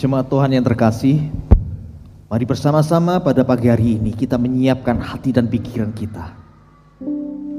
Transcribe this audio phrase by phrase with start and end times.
[0.00, 1.28] Jemaat Tuhan yang terkasih,
[2.32, 6.32] mari bersama-sama pada pagi hari ini kita menyiapkan hati dan pikiran kita.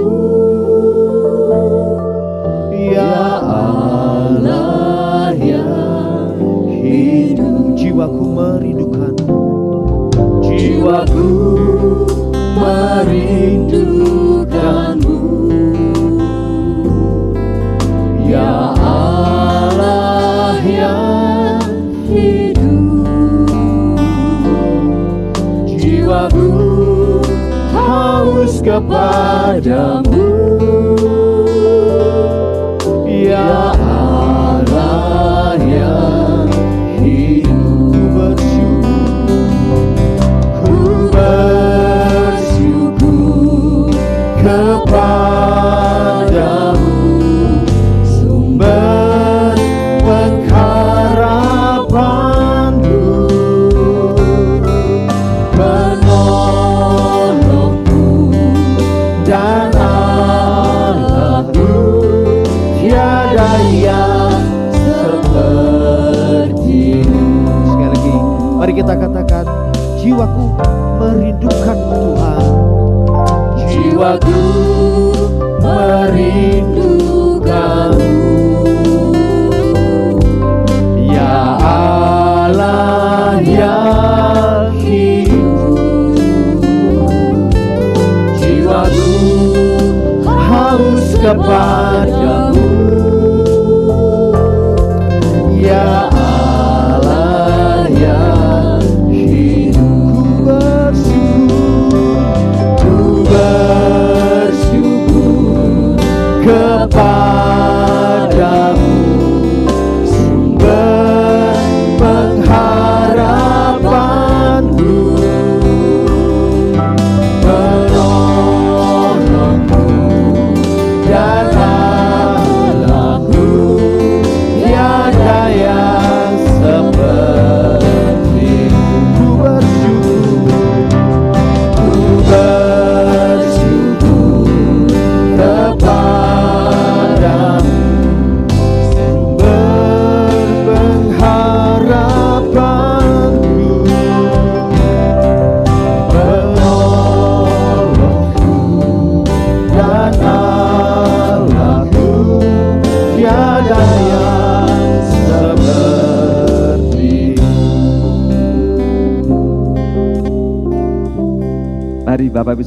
[2.70, 3.18] Ya
[3.50, 6.38] Allah yang
[6.70, 7.74] hidup.
[7.74, 9.14] Jiwaku merindukan.
[10.46, 11.26] Jiwaku
[12.62, 13.81] merindukanmu
[29.72, 30.11] kepadamu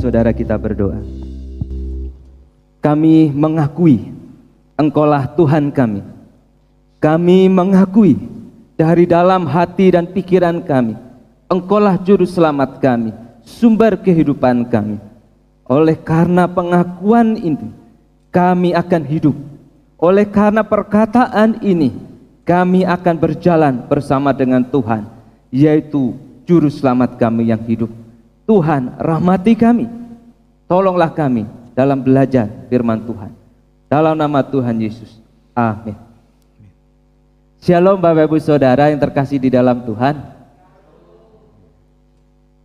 [0.06, 1.02] Saudara kita berdoa.
[2.78, 4.14] Kami mengakui
[4.78, 6.06] Engkaulah Tuhan kami.
[7.02, 8.14] Kami mengakui
[8.78, 10.94] dari dalam hati dan pikiran kami,
[11.50, 13.18] Engkaulah juru selamat kami,
[13.50, 15.02] sumber kehidupan kami.
[15.66, 17.74] Oleh karena pengakuan ini,
[18.30, 19.34] kami akan hidup.
[19.98, 21.90] Oleh karena perkataan ini,
[22.46, 25.10] kami akan berjalan bersama dengan Tuhan,
[25.50, 26.14] yaitu
[26.46, 28.05] juru selamat kami yang hidup.
[28.46, 29.90] Tuhan rahmati kami.
[30.70, 33.34] Tolonglah kami dalam belajar firman Tuhan.
[33.90, 35.18] Dalam nama Tuhan Yesus.
[35.54, 35.98] Amin.
[37.62, 40.22] Shalom Bapak Ibu Saudara yang terkasih di dalam Tuhan.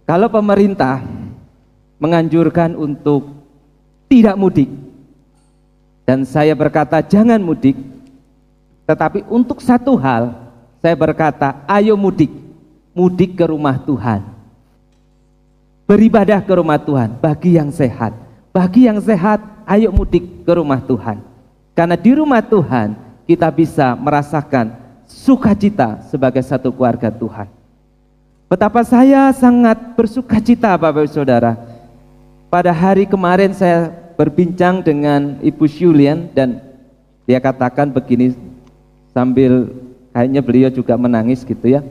[0.04, 1.00] Kalau pemerintah
[1.96, 3.32] menganjurkan untuk
[4.10, 4.68] tidak mudik
[6.04, 7.78] dan saya berkata jangan mudik,
[8.84, 10.34] tetapi untuk satu hal
[10.82, 12.32] saya berkata ayo mudik,
[12.92, 14.39] mudik ke rumah Tuhan
[15.90, 18.14] beribadah ke rumah Tuhan bagi yang sehat.
[18.54, 21.18] Bagi yang sehat, ayo mudik ke rumah Tuhan.
[21.74, 22.94] Karena di rumah Tuhan
[23.26, 24.70] kita bisa merasakan
[25.10, 27.50] sukacita sebagai satu keluarga Tuhan.
[28.46, 31.58] Betapa saya sangat bersuka cita Bapak Ibu Saudara.
[32.46, 36.62] Pada hari kemarin saya berbincang dengan Ibu Julian dan
[37.26, 38.34] dia katakan begini
[39.10, 39.70] sambil
[40.14, 41.82] kayaknya beliau juga menangis gitu ya.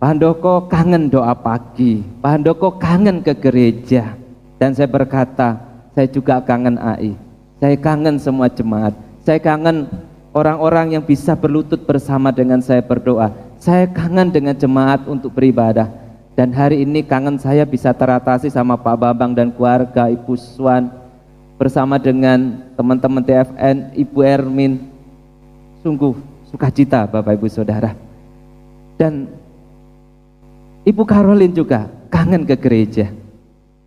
[0.00, 4.16] Pak Handoko kangen doa pagi, Pak Handoko kangen ke gereja.
[4.56, 5.60] Dan saya berkata,
[5.92, 7.12] saya juga kangen AI.
[7.60, 8.96] Saya kangen semua jemaat.
[9.28, 9.92] Saya kangen
[10.32, 13.28] orang-orang yang bisa berlutut bersama dengan saya berdoa.
[13.60, 15.92] Saya kangen dengan jemaat untuk beribadah.
[16.32, 20.88] Dan hari ini kangen saya bisa teratasi sama Pak Babang dan keluarga, Ibu Swan,
[21.60, 24.80] bersama dengan teman-teman TFN, Ibu Ermin.
[25.84, 26.16] Sungguh
[26.48, 27.92] sukacita Bapak Ibu Saudara.
[28.96, 29.39] Dan
[30.80, 33.12] Ibu Caroline juga kangen ke gereja.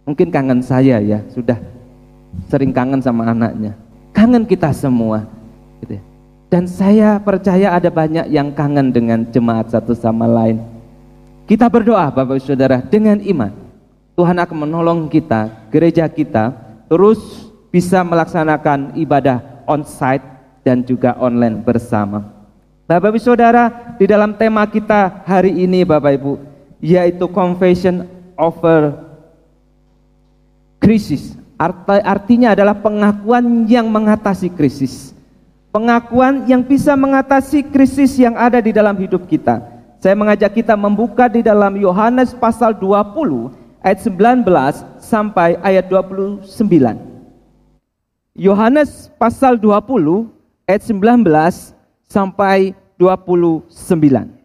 [0.05, 1.57] Mungkin kangen saya ya, sudah
[2.51, 3.73] sering kangen sama anaknya.
[4.13, 5.25] Kangen kita semua.
[5.81, 6.03] Gitu ya.
[6.53, 10.61] Dan saya percaya ada banyak yang kangen dengan jemaat satu sama lain.
[11.49, 13.51] Kita berdoa Bapak Ibu Saudara dengan iman.
[14.13, 16.53] Tuhan akan menolong kita, gereja kita
[16.85, 20.21] terus bisa melaksanakan ibadah on-site
[20.61, 22.29] dan juga online bersama.
[22.85, 26.52] Bapak Ibu Saudara, di dalam tema kita hari ini Bapak Ibu,
[26.83, 28.03] yaitu confession
[28.35, 28.91] over
[30.83, 31.39] krisis.
[32.03, 35.15] Artinya adalah pengakuan yang mengatasi krisis.
[35.71, 39.63] Pengakuan yang bisa mengatasi krisis yang ada di dalam hidup kita.
[40.03, 44.43] Saya mengajak kita membuka di dalam Yohanes pasal 20 ayat 19
[44.99, 46.43] sampai ayat 29.
[48.35, 50.27] Yohanes pasal 20
[50.67, 51.31] ayat 19
[52.11, 54.42] sampai 29.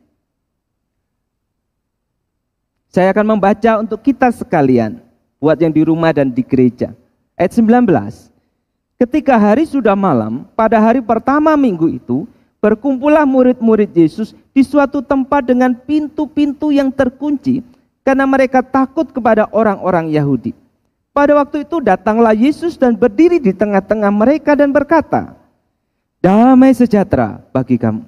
[2.88, 4.96] Saya akan membaca untuk kita sekalian,
[5.36, 6.96] buat yang di rumah dan di gereja.
[7.36, 7.84] Ayat 19.
[8.96, 12.24] Ketika hari sudah malam, pada hari pertama minggu itu,
[12.64, 17.60] berkumpullah murid-murid Yesus di suatu tempat dengan pintu-pintu yang terkunci
[18.02, 20.56] karena mereka takut kepada orang-orang Yahudi.
[21.12, 25.36] Pada waktu itu datanglah Yesus dan berdiri di tengah-tengah mereka dan berkata,
[26.24, 28.00] "Damai sejahtera bagi kamu."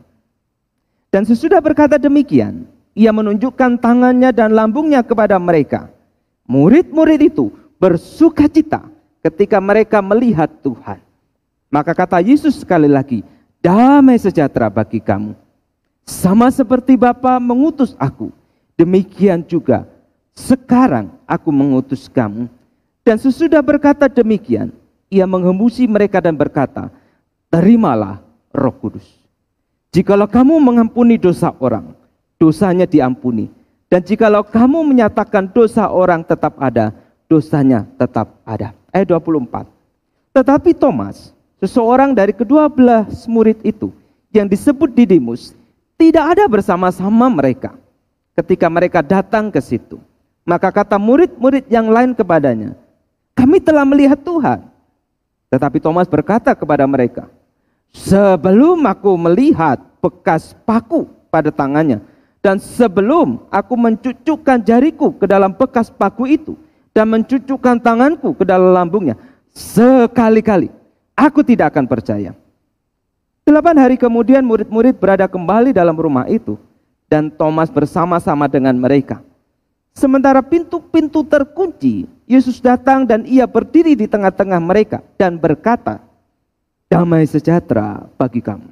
[1.13, 5.91] Dan sesudah berkata demikian, ia menunjukkan tangannya dan lambungnya kepada mereka.
[6.51, 8.83] Murid-murid itu bersuka cita
[9.23, 10.99] ketika mereka melihat Tuhan.
[11.71, 13.23] Maka kata Yesus sekali lagi,
[13.63, 15.39] damai sejahtera bagi kamu.
[16.03, 18.35] Sama seperti Bapa mengutus aku,
[18.75, 19.87] demikian juga
[20.35, 22.51] sekarang aku mengutus kamu.
[23.07, 24.75] Dan sesudah berkata demikian,
[25.07, 26.91] ia menghembusi mereka dan berkata,
[27.47, 28.19] terimalah
[28.51, 29.07] roh kudus.
[29.95, 31.95] Jikalau kamu mengampuni dosa orang,
[32.41, 33.53] dosanya diampuni.
[33.93, 36.97] Dan jikalau kamu menyatakan dosa orang tetap ada,
[37.29, 39.69] dosanya tetap ada ayat 24.
[40.33, 43.93] Tetapi Thomas, seseorang dari kedua belah murid itu
[44.31, 45.53] yang disebut Didimus,
[45.99, 47.77] tidak ada bersama-sama mereka
[48.39, 49.99] ketika mereka datang ke situ.
[50.47, 52.73] Maka kata murid-murid yang lain kepadanya,
[53.37, 54.65] kami telah melihat Tuhan.
[55.51, 57.27] Tetapi Thomas berkata kepada mereka,
[57.91, 62.01] sebelum aku melihat bekas paku pada tangannya,
[62.41, 66.57] dan sebelum aku mencucukkan jariku ke dalam bekas paku itu,
[66.97, 69.15] dan mencucukkan tanganku ke dalam lambungnya.
[69.53, 70.73] Sekali-kali
[71.15, 72.33] aku tidak akan percaya.
[73.45, 76.55] Delapan hari kemudian murid-murid berada kembali dalam rumah itu
[77.11, 79.21] dan Thomas bersama-sama dengan mereka.
[79.91, 85.99] Sementara pintu-pintu terkunci, Yesus datang dan ia berdiri di tengah-tengah mereka dan berkata,
[86.91, 88.67] Damai sejahtera bagi kamu.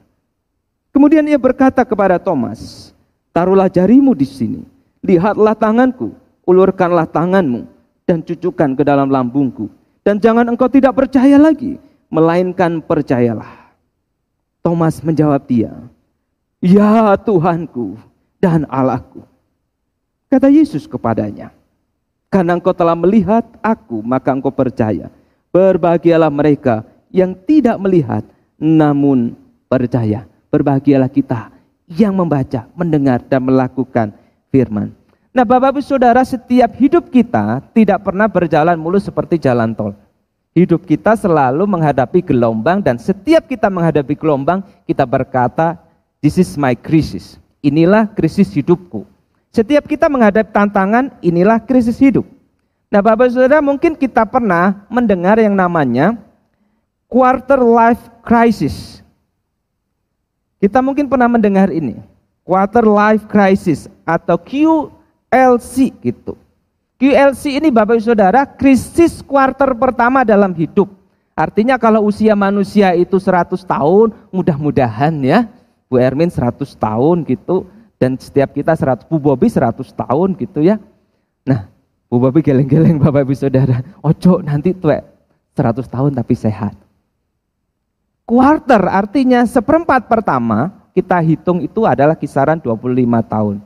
[0.90, 2.90] Kemudian ia berkata kepada Thomas,
[3.38, 4.66] Taruhlah jarimu di sini,
[4.98, 6.10] lihatlah tanganku,
[6.42, 7.70] ulurkanlah tanganmu,
[8.02, 9.70] dan cucukkan ke dalam lambungku.
[10.02, 11.78] Dan jangan engkau tidak percaya lagi,
[12.10, 13.70] melainkan percayalah.
[14.58, 15.70] Thomas menjawab dia,
[16.58, 17.94] Ya Tuhanku
[18.42, 19.22] dan Allahku.
[20.26, 21.54] Kata Yesus kepadanya,
[22.26, 25.14] Karena engkau telah melihat aku, maka engkau percaya.
[25.54, 26.82] Berbahagialah mereka
[27.14, 28.26] yang tidak melihat,
[28.58, 29.38] namun
[29.70, 30.26] percaya.
[30.50, 31.54] Berbahagialah kita
[31.88, 34.12] yang membaca, mendengar, dan melakukan
[34.52, 34.92] firman.
[35.32, 39.92] Nah Bapak Ibu Saudara setiap hidup kita tidak pernah berjalan mulus seperti jalan tol.
[40.56, 45.78] Hidup kita selalu menghadapi gelombang dan setiap kita menghadapi gelombang kita berkata
[46.18, 47.38] this is my crisis.
[47.62, 49.06] Inilah krisis hidupku.
[49.54, 52.26] Setiap kita menghadapi tantangan inilah krisis hidup.
[52.88, 56.16] Nah Bapak Ibu Saudara mungkin kita pernah mendengar yang namanya
[57.06, 59.04] quarter life crisis.
[60.58, 61.98] Kita mungkin pernah mendengar ini.
[62.42, 66.34] Quarter life crisis atau QLC gitu.
[66.98, 70.90] QLC ini Bapak Ibu Saudara krisis kuarter pertama dalam hidup.
[71.38, 75.46] Artinya kalau usia manusia itu 100 tahun, mudah-mudahan ya,
[75.86, 80.78] Bu Ermin 100 tahun gitu, Dan setiap kita 100, Bu Bobi 100 tahun gitu ya.
[81.42, 81.66] Nah,
[82.06, 83.82] Bu Bobi geleng-geleng Bapak Ibu Saudara.
[84.06, 84.94] Ojo nanti tuh
[85.58, 86.78] 100 tahun tapi sehat.
[88.28, 92.76] Quarter artinya seperempat pertama kita hitung itu adalah kisaran 25
[93.24, 93.56] tahun.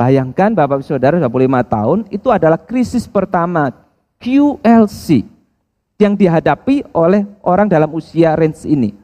[0.00, 1.28] Bayangkan Bapak Saudara 25
[1.68, 3.76] tahun itu adalah krisis pertama
[4.16, 5.28] QLC
[6.00, 8.96] yang dihadapi oleh orang dalam usia range ini.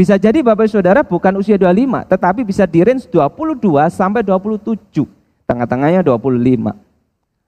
[0.00, 3.60] Bisa jadi Bapak Saudara bukan usia 25, tetapi bisa di range 22
[3.92, 5.04] sampai 27.
[5.44, 6.72] Tengah-tengahnya 25.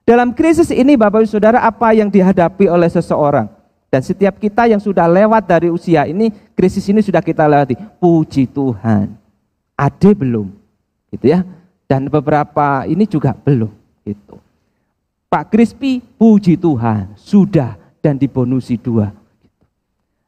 [0.05, 3.58] Dalam krisis ini Bapak Saudara apa yang dihadapi oleh seseorang?
[3.89, 7.73] Dan setiap kita yang sudah lewat dari usia ini, krisis ini sudah kita lewati.
[7.97, 9.09] Puji Tuhan.
[9.73, 10.53] Ade belum.
[11.09, 11.41] Gitu ya.
[11.89, 13.73] Dan beberapa ini juga belum.
[14.05, 14.37] Gitu.
[15.25, 17.17] Pak Krispi, puji Tuhan.
[17.17, 19.09] Sudah dan dibonusi dua.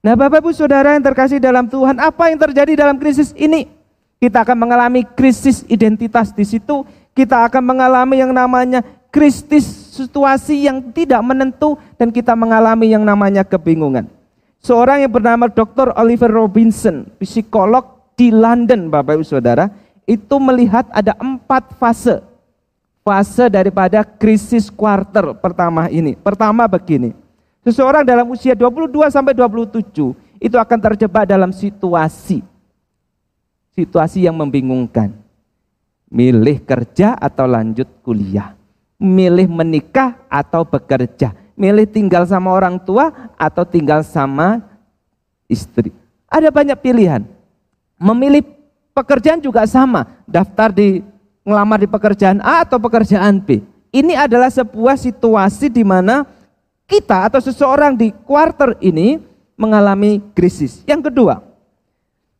[0.01, 3.69] Nah Bapak Ibu Saudara yang terkasih dalam Tuhan, apa yang terjadi dalam krisis ini?
[4.17, 8.81] Kita akan mengalami krisis identitas di situ, kita akan mengalami yang namanya
[9.13, 14.07] krisis situasi yang tidak menentu dan kita mengalami yang namanya kebingungan.
[14.63, 15.91] Seorang yang bernama Dr.
[15.99, 19.67] Oliver Robinson, psikolog di London, Bapak Ibu Saudara,
[20.07, 22.23] itu melihat ada empat fase.
[23.03, 26.13] Fase daripada krisis kuarter pertama ini.
[26.15, 27.17] Pertama begini,
[27.61, 32.41] Seseorang dalam usia 22 sampai 27 itu akan terjebak dalam situasi
[33.75, 35.13] situasi yang membingungkan.
[36.11, 38.60] Milih kerja atau lanjut kuliah.
[39.01, 41.33] Milih menikah atau bekerja.
[41.57, 44.61] Milih tinggal sama orang tua atau tinggal sama
[45.49, 45.89] istri.
[46.29, 47.25] Ada banyak pilihan.
[47.97, 48.45] Memilih
[48.93, 50.05] pekerjaan juga sama.
[50.29, 51.01] Daftar di
[51.41, 53.65] ngelamar di pekerjaan A atau pekerjaan B.
[53.91, 56.23] Ini adalah sebuah situasi di mana
[56.87, 59.19] kita atau seseorang di kuarter ini
[59.59, 60.83] mengalami krisis.
[60.87, 61.43] Yang kedua,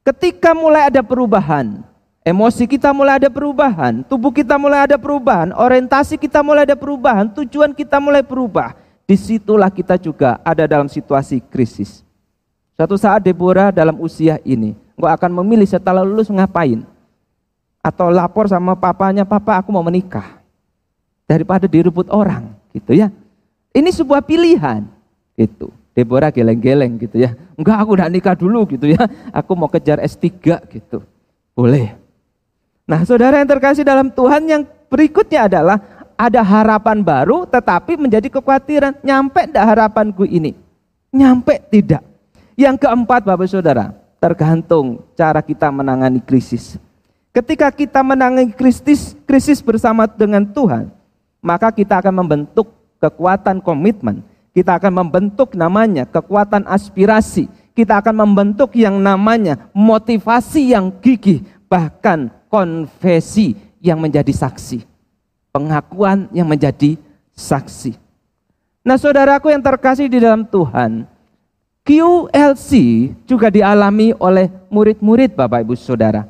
[0.08, 1.84] ketika mulai ada perubahan,
[2.22, 7.30] emosi kita mulai ada perubahan, tubuh kita mulai ada perubahan, orientasi kita mulai ada perubahan,
[7.30, 8.78] tujuan kita mulai berubah.
[9.06, 12.06] Di situlah kita juga ada dalam situasi krisis.
[12.80, 16.82] Suatu saat Deborah dalam usia ini, engkau akan memilih setelah lulus ngapain.
[17.82, 20.40] Atau lapor sama papanya, papa aku mau menikah.
[21.28, 23.12] Daripada direbut orang, gitu ya.
[23.72, 24.84] Ini sebuah pilihan
[25.36, 25.72] gitu.
[25.92, 27.36] Deborah geleng-geleng gitu ya.
[27.60, 29.04] Enggak aku udah nikah dulu gitu ya.
[29.32, 30.32] Aku mau kejar S3
[30.72, 31.04] gitu.
[31.52, 32.01] Boleh.
[32.86, 35.78] Nah saudara yang terkasih dalam Tuhan yang berikutnya adalah
[36.22, 39.02] ada harapan baru tetapi menjadi kekhawatiran.
[39.02, 40.54] Nyampe enggak harapanku ini?
[41.10, 42.06] Nyampe tidak.
[42.54, 43.90] Yang keempat Bapak Saudara,
[44.22, 46.78] tergantung cara kita menangani krisis.
[47.32, 50.92] Ketika kita menangani krisis, krisis bersama dengan Tuhan,
[51.42, 52.70] maka kita akan membentuk
[53.02, 54.22] kekuatan komitmen.
[54.52, 57.48] Kita akan membentuk namanya kekuatan aspirasi.
[57.72, 64.84] Kita akan membentuk yang namanya motivasi yang gigih, bahkan konfesi yang menjadi saksi.
[65.56, 67.00] Pengakuan yang menjadi
[67.32, 67.96] saksi.
[68.84, 71.08] Nah saudaraku yang terkasih di dalam Tuhan,
[71.88, 72.70] QLC
[73.24, 76.28] juga dialami oleh murid-murid Bapak Ibu Saudara.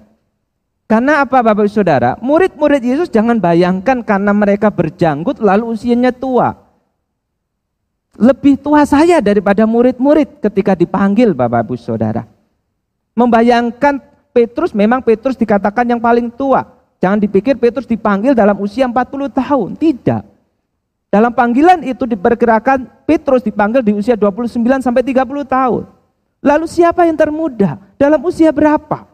[0.85, 2.19] Karena apa Bapak Ibu Saudara?
[2.19, 6.55] Murid-murid Yesus jangan bayangkan karena mereka berjanggut lalu usianya tua.
[8.19, 12.27] Lebih tua saya daripada murid-murid ketika dipanggil Bapak Ibu Saudara.
[13.15, 16.63] Membayangkan Petrus memang Petrus dikatakan yang paling tua.
[17.03, 19.69] Jangan dipikir Petrus dipanggil dalam usia 40 tahun.
[19.75, 20.23] Tidak.
[21.11, 25.83] Dalam panggilan itu diperkirakan Petrus dipanggil di usia 29 sampai 30 tahun.
[26.39, 27.75] Lalu siapa yang termuda?
[27.99, 29.11] Dalam usia berapa?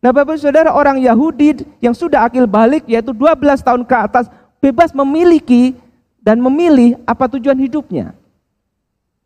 [0.00, 4.28] Nah Bapak Saudara orang Yahudi yang sudah akil balik yaitu 12 tahun ke atas
[4.60, 5.76] bebas memiliki
[6.20, 8.12] dan memilih apa tujuan hidupnya.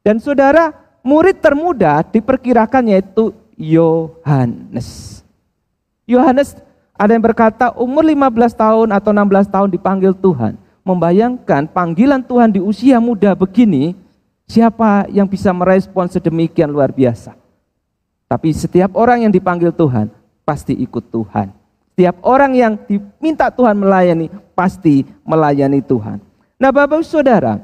[0.02, 0.70] Dan saudara
[1.02, 5.22] murid termuda diperkirakan yaitu Yohanes.
[6.04, 6.58] Yohanes
[6.94, 10.54] ada yang berkata umur 15 tahun atau 16 tahun dipanggil Tuhan.
[10.84, 13.96] Membayangkan panggilan Tuhan di usia muda begini,
[14.44, 17.32] siapa yang bisa merespon sedemikian luar biasa.
[18.28, 20.12] Tapi setiap orang yang dipanggil Tuhan
[20.44, 21.50] pasti ikut Tuhan.
[21.94, 26.20] Setiap orang yang diminta Tuhan melayani, pasti melayani Tuhan.
[26.60, 27.58] Nah Bapak Saudara,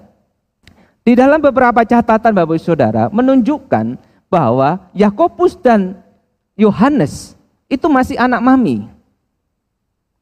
[1.04, 3.98] di dalam beberapa catatan Bapak Saudara menunjukkan
[4.30, 5.98] bahwa Yakobus dan
[6.54, 7.34] Yohanes
[7.66, 8.86] itu masih anak mami.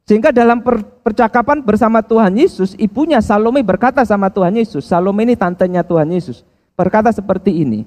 [0.09, 0.57] Sehingga dalam
[1.05, 6.41] percakapan bersama Tuhan Yesus, ibunya Salome berkata sama Tuhan Yesus, Salome ini tantenya Tuhan Yesus,
[6.73, 7.85] berkata seperti ini,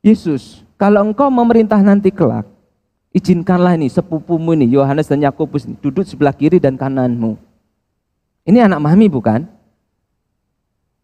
[0.00, 2.48] Yesus, kalau engkau memerintah nanti kelak,
[3.12, 7.36] izinkanlah ini sepupumu ini, Yohanes dan Yakobus duduk sebelah kiri dan kananmu.
[8.48, 9.44] Ini anak mami bukan?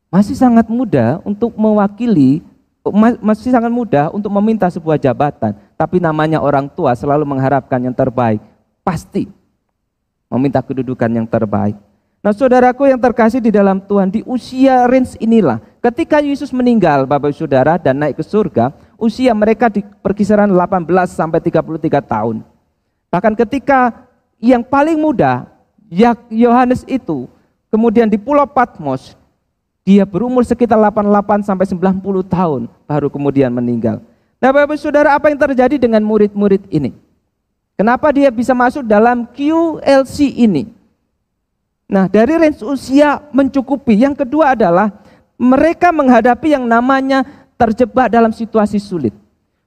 [0.09, 2.41] Masih sangat muda untuk mewakili,
[2.95, 5.57] masih sangat mudah untuk meminta sebuah jabatan.
[5.77, 8.41] Tapi namanya orang tua selalu mengharapkan yang terbaik.
[8.85, 9.29] Pasti.
[10.29, 11.73] meminta kedudukan yang terbaik.
[12.21, 17.33] Nah saudaraku yang terkasih di dalam Tuhan, di usia range inilah, ketika Yesus meninggal Bapak
[17.33, 22.45] Saudara dan naik ke surga, usia mereka di perkisaran 18 sampai 33 tahun.
[23.09, 24.05] Bahkan ketika
[24.37, 25.49] yang paling muda,
[26.29, 27.25] Yohanes itu,
[27.73, 29.17] kemudian di Pulau Patmos,
[29.89, 34.05] dia berumur sekitar 88 sampai 90 tahun baru kemudian meninggal.
[34.37, 36.93] Nah Bapak Saudara apa yang terjadi dengan murid-murid ini?
[37.73, 40.69] Kenapa dia bisa masuk dalam QLC ini?
[41.89, 43.97] Nah, dari range usia mencukupi.
[43.97, 44.93] Yang kedua adalah
[45.41, 47.25] mereka menghadapi yang namanya
[47.57, 49.17] terjebak dalam situasi sulit.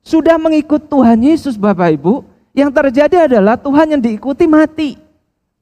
[0.06, 2.22] Sudah mengikut Tuhan Yesus Bapak Ibu,
[2.54, 5.00] yang terjadi adalah Tuhan yang diikuti mati.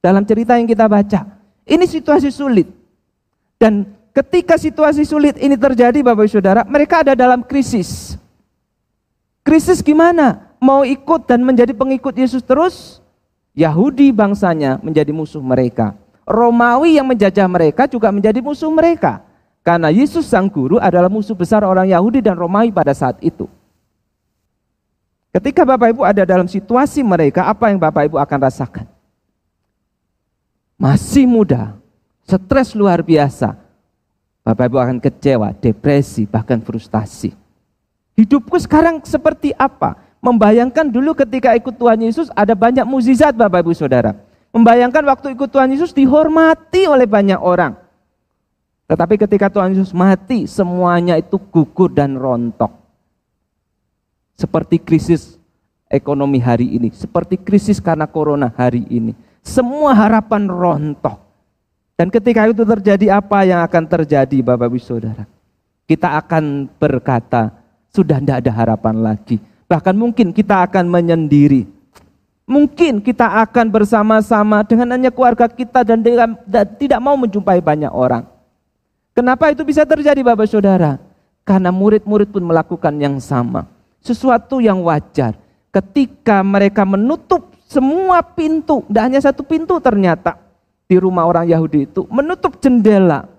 [0.04, 1.24] Dalam cerita yang kita baca.
[1.64, 2.66] Ini situasi sulit.
[3.56, 8.16] Dan ketika situasi sulit ini terjadi Bapak Ibu Saudara, mereka ada dalam krisis.
[9.40, 10.52] Krisis gimana?
[10.60, 13.00] Mau ikut dan menjadi pengikut Yesus terus?
[13.56, 15.96] Yahudi bangsanya menjadi musuh mereka.
[16.28, 19.26] Romawi yang menjajah mereka juga menjadi musuh mereka.
[19.60, 23.50] Karena Yesus sang guru adalah musuh besar orang Yahudi dan Romawi pada saat itu.
[25.30, 28.86] Ketika Bapak Ibu ada dalam situasi mereka, apa yang Bapak Ibu akan rasakan?
[30.80, 31.76] Masih muda,
[32.24, 33.59] stres luar biasa.
[34.40, 37.36] Bapak Ibu akan kecewa, depresi, bahkan frustasi.
[38.16, 39.96] Hidupku sekarang seperti apa?
[40.20, 44.16] Membayangkan dulu ketika ikut Tuhan Yesus ada banyak mukjizat Bapak Ibu Saudara.
[44.50, 47.78] Membayangkan waktu ikut Tuhan Yesus dihormati oleh banyak orang.
[48.90, 52.74] Tetapi ketika Tuhan Yesus mati, semuanya itu gugur dan rontok.
[54.34, 55.38] Seperti krisis
[55.86, 59.14] ekonomi hari ini, seperti krisis karena corona hari ini.
[59.46, 61.29] Semua harapan rontok.
[62.00, 65.28] Dan ketika itu terjadi apa yang akan terjadi Bapak Ibu Saudara?
[65.84, 67.52] Kita akan berkata,
[67.92, 69.36] sudah tidak ada harapan lagi.
[69.68, 71.68] Bahkan mungkin kita akan menyendiri
[72.50, 76.02] Mungkin kita akan bersama-sama dengan hanya keluarga kita dan,
[76.74, 78.26] tidak mau menjumpai banyak orang.
[79.14, 80.98] Kenapa itu bisa terjadi Bapak Saudara?
[81.46, 83.70] Karena murid-murid pun melakukan yang sama.
[84.02, 85.38] Sesuatu yang wajar.
[85.70, 90.49] Ketika mereka menutup semua pintu, tidak hanya satu pintu ternyata
[90.90, 93.30] di rumah orang Yahudi itu, menutup jendela.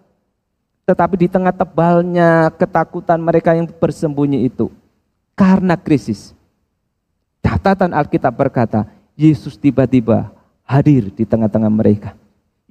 [0.87, 4.71] Tetapi di tengah tebalnya ketakutan mereka yang bersembunyi itu,
[5.35, 6.31] karena krisis.
[7.43, 8.87] Catatan Alkitab berkata,
[9.19, 10.31] Yesus tiba-tiba
[10.63, 12.15] hadir di tengah-tengah mereka.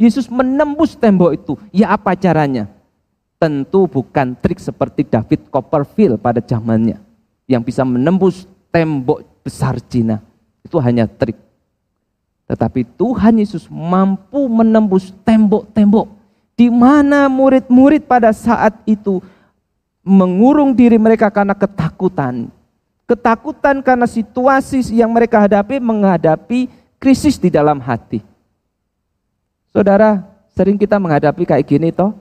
[0.01, 1.53] Yesus menembus tembok itu.
[1.69, 2.65] Ya apa caranya?
[3.37, 6.97] Tentu bukan trik seperti David Copperfield pada zamannya.
[7.45, 10.25] Yang bisa menembus tembok besar Cina.
[10.65, 11.37] Itu hanya trik.
[12.51, 16.11] Tetapi Tuhan Yesus mampu menembus tembok-tembok.
[16.59, 19.23] Di mana murid-murid pada saat itu
[20.03, 22.51] mengurung diri mereka karena ketakutan
[23.11, 28.23] Ketakutan karena situasi yang mereka hadapi menghadapi krisis di dalam hati.
[29.75, 30.23] Saudara,
[30.55, 32.15] sering kita menghadapi kayak gini toh.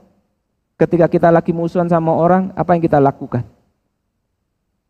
[0.82, 3.46] Ketika kita lagi musuhan sama orang, apa yang kita lakukan?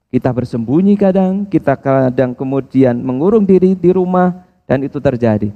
[0.07, 5.49] Kita bersembunyi kadang, kita kadang kemudian mengurung diri di rumah dan itu terjadi.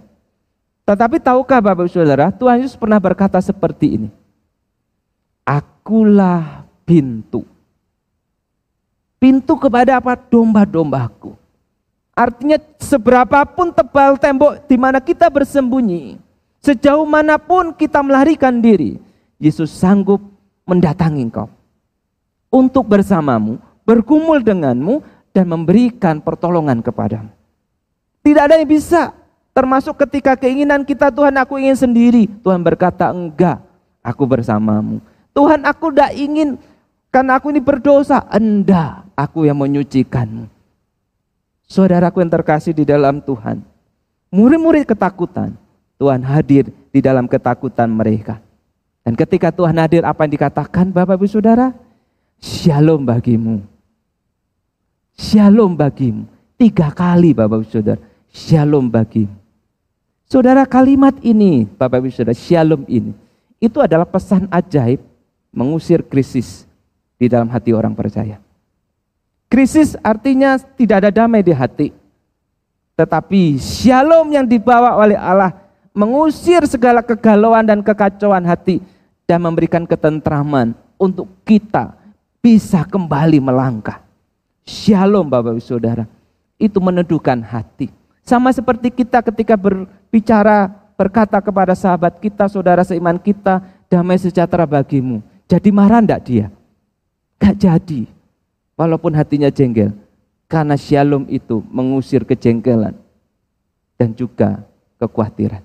[0.82, 4.10] Tetapi tahukah Bapak Saudara, Tuhan Yesus pernah berkata seperti ini.
[5.45, 7.45] Akulah pintu.
[9.21, 10.17] Pintu kepada apa?
[10.17, 11.38] Domba-dombaku.
[12.17, 16.17] Artinya seberapapun tebal tembok di mana kita bersembunyi,
[16.60, 18.97] sejauh mana pun kita melarikan diri,
[19.38, 20.21] Yesus sanggup
[20.67, 21.49] mendatangi engkau.
[22.54, 25.02] Untuk bersamamu, bergumul denganmu,
[25.34, 27.34] dan memberikan pertolongan kepadamu.
[28.23, 29.12] Tidak ada yang bisa,
[29.51, 32.31] termasuk ketika keinginan kita, Tuhan aku ingin sendiri.
[32.39, 33.59] Tuhan berkata, enggak,
[33.99, 35.03] aku bersamamu.
[35.36, 36.55] Tuhan aku tidak ingin
[37.12, 38.23] karena aku ini berdosa.
[38.31, 40.47] Enda, aku yang menyucikanmu.
[41.67, 43.59] Saudaraku yang terkasih di dalam Tuhan.
[44.31, 45.59] Murid-murid ketakutan.
[45.99, 48.39] Tuhan hadir di dalam ketakutan mereka.
[49.03, 51.75] Dan ketika Tuhan hadir apa yang dikatakan Bapak Ibu Saudara?
[52.39, 53.59] Shalom bagimu.
[55.15, 56.23] Shalom bagimu.
[56.55, 58.12] Tiga kali Bapak Ibu Saudara.
[58.34, 59.30] Shalom bagimu.
[60.26, 62.34] Saudara kalimat ini Bapak Ibu Saudara.
[62.34, 63.13] Shalom ini.
[63.62, 64.98] Itu adalah pesan ajaib
[65.54, 66.65] mengusir krisis
[67.22, 68.41] di dalam hati orang percaya.
[69.46, 71.93] Krisis artinya tidak ada damai di hati.
[72.98, 75.54] Tetapi shalom yang dibawa oleh Allah
[75.93, 78.82] mengusir segala kegalauan dan kekacauan hati
[79.30, 81.93] dan memberikan ketentraman untuk kita
[82.41, 84.02] bisa kembali melangkah.
[84.65, 86.10] Shalom Bapak Ibu Saudara.
[86.58, 88.02] Itu meneduhkan hati.
[88.23, 93.59] Sama seperti kita ketika berbicara berkata kepada sahabat kita, saudara seiman kita,
[93.91, 95.19] damai sejahtera bagimu.
[95.51, 96.47] Jadi marah enggak dia?
[97.36, 98.07] Gak jadi.
[98.79, 99.91] Walaupun hatinya jengkel.
[100.47, 102.95] Karena shalom itu mengusir kejengkelan.
[103.99, 104.63] Dan juga
[105.03, 105.62] kekhawatiran.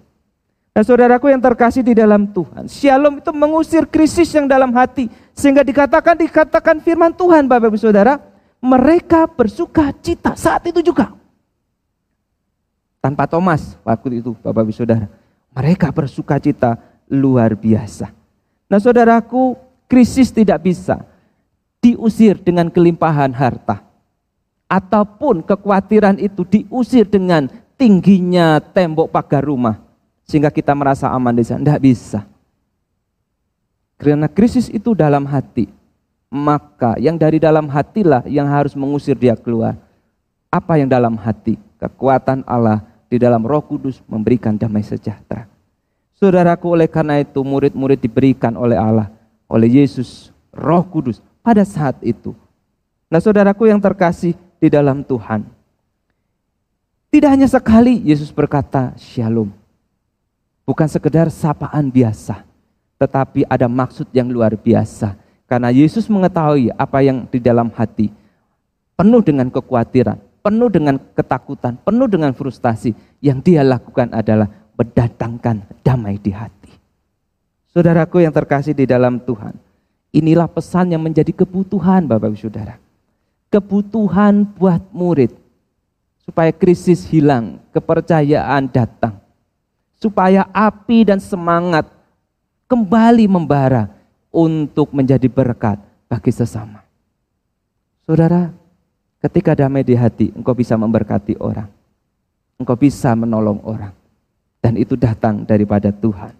[0.74, 2.70] Nah saudaraku yang terkasih di dalam Tuhan.
[2.70, 5.10] Shalom itu mengusir krisis yang dalam hati.
[5.34, 8.18] Sehingga dikatakan, dikatakan firman Tuhan Bapak Ibu Saudara.
[8.58, 11.17] Mereka bersuka cita saat itu juga.
[12.98, 15.06] Tanpa Thomas waktu itu Bapak Ibu Saudara.
[15.54, 18.10] Mereka bersuka cita luar biasa.
[18.68, 19.56] Nah saudaraku
[19.88, 21.02] krisis tidak bisa
[21.80, 23.80] diusir dengan kelimpahan harta.
[24.68, 27.48] Ataupun kekhawatiran itu diusir dengan
[27.80, 29.80] tingginya tembok pagar rumah.
[30.28, 31.64] Sehingga kita merasa aman di sana.
[31.64, 32.20] Tidak bisa.
[33.96, 35.72] Karena krisis itu dalam hati.
[36.28, 39.80] Maka yang dari dalam hatilah yang harus mengusir dia keluar.
[40.52, 41.56] Apa yang dalam hati?
[41.78, 45.46] Kekuatan Allah di dalam roh kudus memberikan damai sejahtera.
[46.18, 49.08] Saudaraku oleh karena itu murid-murid diberikan oleh Allah.
[49.46, 52.34] Oleh Yesus roh kudus pada saat itu.
[53.06, 55.46] Nah saudaraku yang terkasih di dalam Tuhan.
[57.08, 59.48] Tidak hanya sekali Yesus berkata shalom.
[60.68, 62.44] Bukan sekedar sapaan biasa.
[63.00, 65.16] Tetapi ada maksud yang luar biasa.
[65.48, 68.12] Karena Yesus mengetahui apa yang di dalam hati.
[68.98, 72.94] Penuh dengan kekhawatiran, penuh dengan ketakutan, penuh dengan frustasi.
[73.18, 74.46] Yang dia lakukan adalah
[74.78, 76.70] mendatangkan damai di hati.
[77.74, 79.54] Saudaraku yang terkasih di dalam Tuhan.
[80.14, 82.80] Inilah pesan yang menjadi kebutuhan Bapak Ibu Saudara.
[83.52, 85.36] Kebutuhan buat murid.
[86.24, 89.20] Supaya krisis hilang, kepercayaan datang.
[89.98, 91.88] Supaya api dan semangat
[92.68, 93.88] kembali membara
[94.28, 96.84] untuk menjadi berkat bagi sesama.
[98.04, 98.52] Saudara,
[99.22, 101.70] ketika damai di hati, engkau bisa memberkati orang.
[102.58, 103.94] Engkau bisa menolong orang.
[104.58, 106.34] Dan itu datang daripada Tuhan.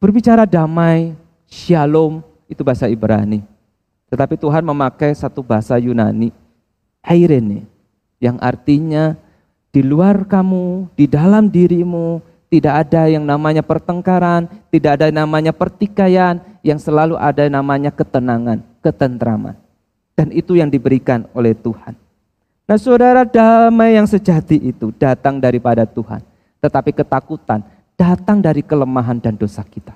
[0.00, 1.12] Berbicara damai,
[1.50, 3.44] shalom, itu bahasa Ibrani.
[4.08, 6.32] Tetapi Tuhan memakai satu bahasa Yunani,
[7.04, 7.68] Airene,
[8.16, 9.12] yang artinya
[9.68, 15.52] di luar kamu, di dalam dirimu, tidak ada yang namanya pertengkaran, tidak ada yang namanya
[15.52, 19.67] pertikaian, yang selalu ada yang namanya ketenangan, ketentraman.
[20.18, 21.94] Dan itu yang diberikan oleh Tuhan.
[22.66, 26.18] Nah saudara damai yang sejati itu datang daripada Tuhan.
[26.58, 27.62] Tetapi ketakutan
[27.94, 29.94] datang dari kelemahan dan dosa kita.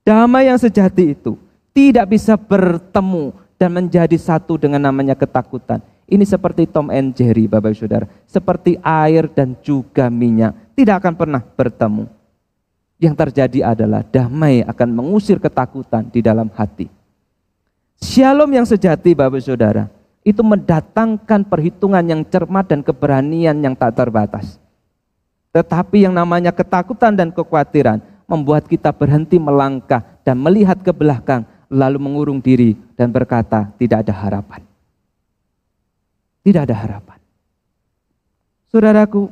[0.00, 1.36] Damai yang sejati itu
[1.76, 5.84] tidak bisa bertemu dan menjadi satu dengan namanya ketakutan.
[6.08, 8.08] Ini seperti Tom and Jerry, Bapak Saudara.
[8.24, 10.74] Seperti air dan juga minyak.
[10.74, 12.08] Tidak akan pernah bertemu.
[12.96, 16.99] Yang terjadi adalah damai akan mengusir ketakutan di dalam hati.
[18.00, 19.92] Shalom yang sejati, Bapak Saudara.
[20.24, 24.56] Itu mendatangkan perhitungan yang cermat dan keberanian yang tak terbatas.
[25.52, 31.98] Tetapi yang namanya ketakutan dan kekhawatiran membuat kita berhenti melangkah dan melihat ke belakang lalu
[31.98, 34.62] mengurung diri dan berkata tidak ada harapan.
[36.40, 37.18] Tidak ada harapan.
[38.70, 39.28] Saudaraku,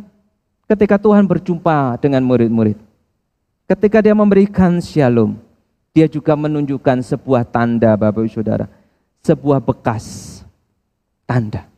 [0.68, 2.76] ketika Tuhan berjumpa dengan murid-murid,
[3.70, 5.38] ketika dia memberikan shalom,
[5.96, 8.66] dia juga menunjukkan sebuah tanda Bapak Ibu Saudara,
[9.24, 10.38] sebuah bekas
[11.28, 11.68] tanda.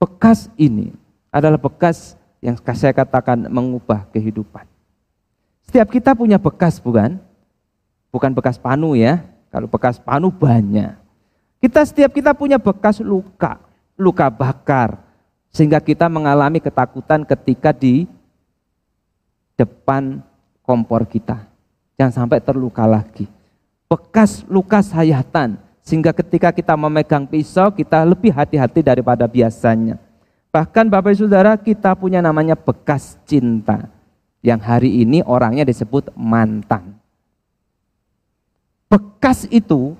[0.00, 0.92] Bekas ini
[1.28, 4.64] adalah bekas yang saya katakan mengubah kehidupan.
[5.68, 7.20] Setiap kita punya bekas bukan?
[8.10, 9.22] Bukan bekas panu ya.
[9.52, 10.96] Kalau bekas panu banyak.
[11.60, 13.60] Kita setiap kita punya bekas luka,
[13.94, 14.98] luka bakar.
[15.52, 18.08] Sehingga kita mengalami ketakutan ketika di
[19.58, 20.24] depan
[20.64, 21.49] kompor kita.
[22.00, 23.28] Jangan sampai terluka lagi.
[23.84, 25.60] Bekas luka sayatan.
[25.84, 30.00] Sehingga ketika kita memegang pisau, kita lebih hati-hati daripada biasanya.
[30.48, 33.84] Bahkan Bapak Saudara kita punya namanya bekas cinta
[34.40, 36.96] yang hari ini orangnya disebut mantan.
[38.88, 39.92] Bekas itu,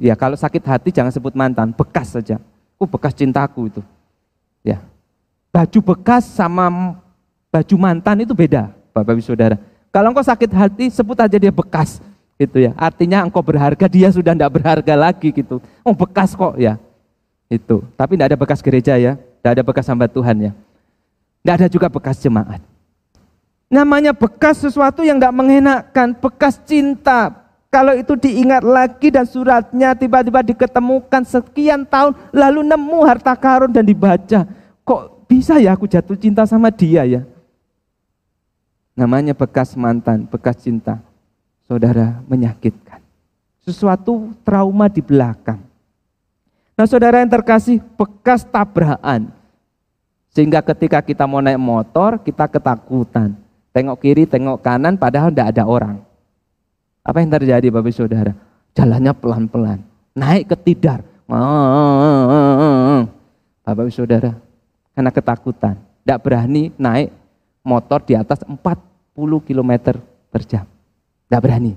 [0.00, 2.40] ya kalau sakit hati jangan sebut mantan, bekas saja.
[2.80, 3.84] Oh bekas cintaku itu.
[4.64, 4.80] Ya,
[5.52, 6.96] baju bekas sama
[7.52, 9.60] baju mantan itu beda, Bapak Ibu Saudara.
[9.90, 11.98] Kalau engkau sakit hati, sebut aja dia bekas,
[12.38, 12.70] gitu ya.
[12.78, 15.58] Artinya engkau berharga, dia sudah tidak berharga lagi gitu.
[15.82, 16.78] Oh bekas kok ya,
[17.50, 17.82] itu.
[17.98, 20.52] Tapi tidak ada bekas gereja ya, tidak ada bekas hamba Tuhan ya.
[21.42, 22.62] Tidak ada juga bekas jemaat.
[23.70, 27.34] Namanya bekas sesuatu yang tidak mengenakan, bekas cinta.
[27.70, 33.86] Kalau itu diingat lagi dan suratnya tiba-tiba diketemukan sekian tahun, lalu nemu harta karun dan
[33.86, 34.42] dibaca.
[34.82, 37.22] Kok bisa ya aku jatuh cinta sama dia ya?
[39.00, 41.00] Namanya bekas mantan, bekas cinta.
[41.64, 43.00] Saudara menyakitkan.
[43.64, 45.64] Sesuatu trauma di belakang.
[46.76, 49.32] Nah saudara yang terkasih, bekas tabrakan.
[50.28, 55.62] Sehingga ketika kita mau naik motor, kita ketakutan Tengok kiri, tengok kanan, padahal tidak ada
[55.62, 56.02] orang.
[57.06, 58.34] Apa yang terjadi Bapak Saudara?
[58.74, 59.78] Jalannya pelan-pelan,
[60.14, 61.06] naik ke tidar.
[63.62, 64.34] Bapak Saudara,
[64.90, 67.14] karena ketakutan, tidak berani naik
[67.62, 68.58] motor di atas 40
[69.42, 69.72] km
[70.30, 70.64] per jam.
[71.26, 71.72] Nggak berani.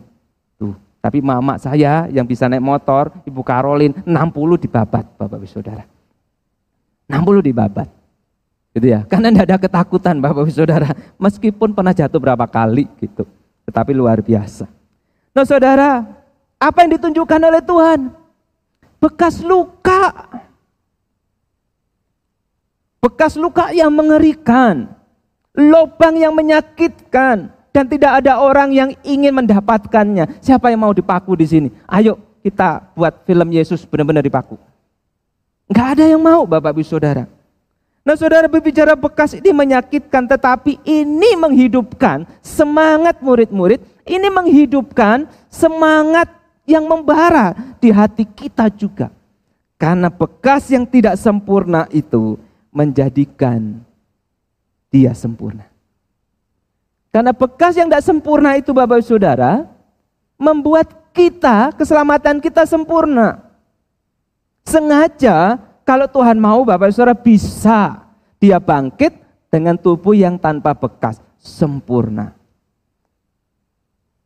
[0.56, 0.76] Tuh.
[1.04, 5.84] Tapi mama saya yang bisa naik motor, Ibu Karolin, 60 dibabat, Bapak Ibu Saudara.
[7.12, 7.90] 60 dibabat.
[8.74, 9.06] Gitu ya.
[9.06, 10.90] Karena tidak ada ketakutan Bapak Ibu Saudara.
[11.20, 13.28] Meskipun pernah jatuh berapa kali gitu.
[13.68, 14.70] Tetapi luar biasa.
[15.34, 16.06] Nah saudara,
[16.62, 18.00] apa yang ditunjukkan oleh Tuhan?
[19.02, 20.14] Bekas luka.
[23.04, 24.93] Bekas luka yang mengerikan.
[25.54, 27.54] Lobang yang menyakitkan.
[27.74, 30.38] Dan tidak ada orang yang ingin mendapatkannya.
[30.46, 31.70] Siapa yang mau dipaku di sini?
[31.90, 34.62] Ayo kita buat film Yesus benar-benar dipaku.
[35.66, 37.26] Enggak ada yang mau Bapak Ibu Saudara.
[38.04, 43.80] Nah saudara berbicara bekas ini menyakitkan tetapi ini menghidupkan semangat murid-murid.
[44.04, 46.28] Ini menghidupkan semangat
[46.68, 49.08] yang membara di hati kita juga.
[49.80, 52.36] Karena bekas yang tidak sempurna itu
[52.76, 53.80] menjadikan
[54.94, 55.66] dia sempurna.
[57.10, 59.66] Karena bekas yang tidak sempurna itu Bapak Ibu Saudara
[60.38, 63.42] membuat kita, keselamatan kita sempurna.
[64.62, 68.06] Sengaja kalau Tuhan mau Bapak Saudara bisa
[68.38, 69.18] dia bangkit
[69.50, 72.34] dengan tubuh yang tanpa bekas, sempurna.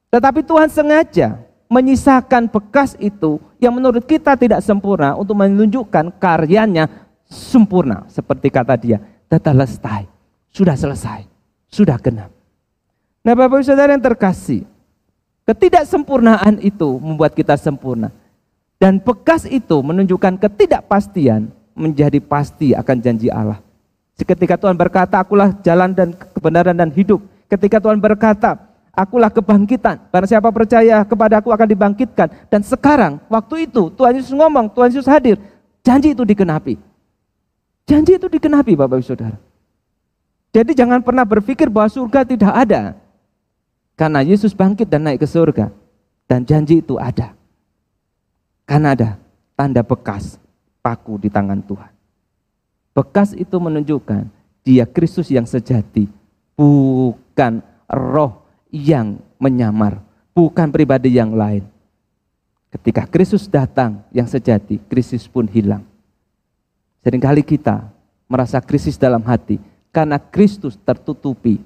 [0.08, 6.88] Tetapi Tuhan sengaja menyisakan bekas itu yang menurut kita tidak sempurna untuk menunjukkan karyanya
[7.28, 8.08] sempurna.
[8.08, 10.08] Seperti kata dia, tetelestai,
[10.58, 11.30] sudah selesai,
[11.70, 12.34] sudah genap.
[13.22, 14.66] Nah Bapak Saudara yang terkasih,
[15.46, 18.10] ketidaksempurnaan itu membuat kita sempurna.
[18.82, 23.62] Dan bekas itu menunjukkan ketidakpastian menjadi pasti akan janji Allah.
[24.18, 27.22] Ketika Tuhan berkata, akulah jalan dan kebenaran dan hidup.
[27.46, 28.58] Ketika Tuhan berkata,
[28.94, 30.10] akulah kebangkitan.
[30.10, 32.30] Karena siapa percaya kepada aku akan dibangkitkan.
[32.50, 35.38] Dan sekarang, waktu itu Tuhan Yesus ngomong, Tuhan Yesus hadir.
[35.86, 36.82] Janji itu dikenapi.
[37.86, 39.38] Janji itu dikenapi Bapak Ibu Saudara.
[40.56, 42.96] Jadi jangan pernah berpikir bahwa surga tidak ada.
[43.98, 45.74] Karena Yesus bangkit dan naik ke surga.
[46.28, 47.34] Dan janji itu ada.
[48.68, 49.10] Karena ada
[49.56, 50.36] tanda bekas
[50.84, 51.92] paku di tangan Tuhan.
[52.92, 54.28] Bekas itu menunjukkan
[54.68, 56.10] dia Kristus yang sejati,
[56.58, 60.04] bukan roh yang menyamar,
[60.36, 61.64] bukan pribadi yang lain.
[62.68, 65.88] Ketika Kristus datang yang sejati, krisis pun hilang.
[67.08, 67.88] Seringkali kita
[68.28, 69.56] merasa krisis dalam hati
[69.92, 71.62] karena Kristus tertutupi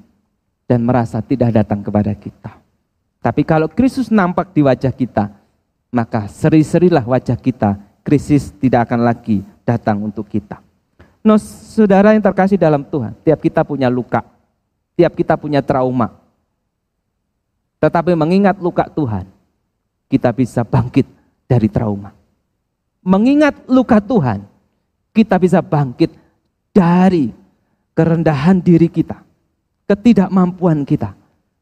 [0.69, 2.61] dan merasa tidak datang kepada kita.
[3.21, 5.29] Tapi kalau Kristus nampak di wajah kita,
[5.91, 10.57] maka seri-serilah wajah kita, krisis tidak akan lagi datang untuk kita.
[11.21, 14.25] No, saudara yang terkasih dalam Tuhan, tiap kita punya luka,
[14.97, 16.17] tiap kita punya trauma.
[17.77, 19.29] Tetapi mengingat luka Tuhan,
[20.09, 21.05] kita bisa bangkit
[21.45, 22.09] dari trauma.
[23.05, 24.41] Mengingat luka Tuhan,
[25.13, 26.09] kita bisa bangkit
[26.73, 27.40] dari
[27.95, 29.21] kerendahan diri kita,
[29.87, 31.15] ketidakmampuan kita.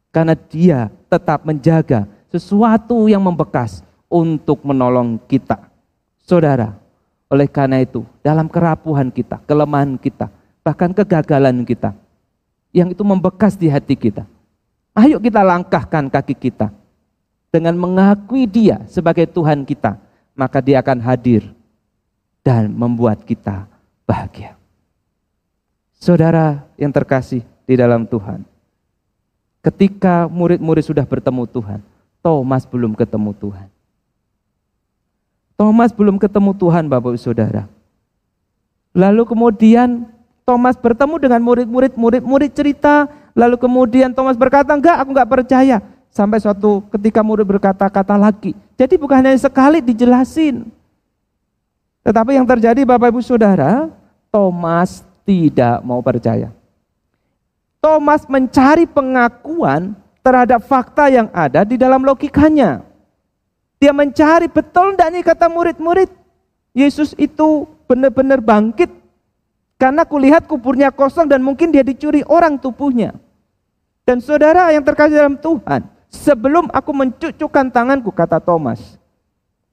[0.09, 5.69] Karena dia tetap menjaga sesuatu yang membekas untuk menolong kita.
[6.25, 6.73] Saudara,
[7.29, 10.33] oleh karena itu, dalam kerapuhan kita, kelemahan kita,
[10.65, 11.93] bahkan kegagalan kita,
[12.73, 14.25] yang itu membekas di hati kita.
[14.97, 16.73] Ayo kita langkahkan kaki kita
[17.53, 19.97] dengan mengakui Dia sebagai Tuhan kita,
[20.33, 21.45] maka Dia akan hadir
[22.41, 23.69] dan membuat kita
[24.05, 24.58] bahagia.
[25.99, 28.47] Saudara yang terkasih di dalam Tuhan,
[29.59, 31.83] ketika murid-murid sudah bertemu Tuhan,
[32.23, 33.67] Thomas belum ketemu Tuhan.
[35.59, 37.67] Thomas belum ketemu Tuhan Bapak Ibu Saudara.
[38.95, 40.07] Lalu kemudian
[40.47, 45.77] Thomas bertemu dengan murid-murid, murid-murid cerita, lalu kemudian Thomas berkata, enggak aku enggak percaya.
[46.15, 48.55] Sampai suatu ketika murid berkata-kata lagi.
[48.79, 50.71] Jadi bukan hanya sekali dijelasin.
[52.07, 53.91] Tetapi yang terjadi Bapak Ibu Saudara,
[54.31, 56.49] Thomas tidak mau percaya.
[57.77, 59.93] Thomas mencari pengakuan
[60.25, 62.81] terhadap fakta yang ada di dalam logikanya.
[63.77, 66.09] Dia mencari betul enggak nih kata murid-murid.
[66.73, 68.89] Yesus itu benar-benar bangkit.
[69.77, 73.15] Karena kulihat kuburnya kosong dan mungkin dia dicuri orang tubuhnya.
[74.03, 78.97] Dan saudara yang terkasih dalam Tuhan, sebelum aku mencucukkan tanganku, kata Thomas,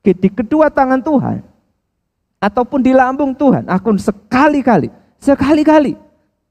[0.05, 1.43] di kedua tangan Tuhan,
[2.39, 4.93] ataupun di lambung Tuhan, aku sekali-kali,
[5.27, 5.99] sekali-kali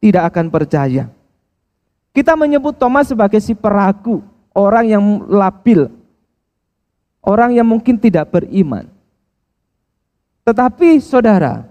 [0.04, 1.08] tidak akan percaya.
[2.12, 5.88] Kita menyebut Thomas sebagai si peragu, orang yang labil,
[7.24, 8.88] orang yang mungkin tidak beriman.
[10.46, 11.68] Tetapi saudara,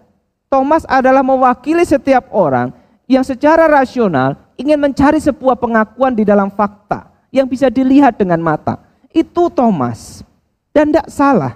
[0.49, 2.75] Thomas adalah mewakili setiap orang
[3.07, 8.83] yang secara rasional ingin mencari sebuah pengakuan di dalam fakta yang bisa dilihat dengan mata.
[9.15, 10.27] Itu Thomas.
[10.75, 11.55] Dan tidak salah.